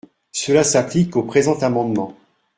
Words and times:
Cela 0.31 0.63
s’applique 0.63 1.15
au 1.15 1.21
présent 1.21 1.59
amendement. 1.59 2.17